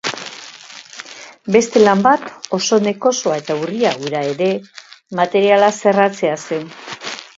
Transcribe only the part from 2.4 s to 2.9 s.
oso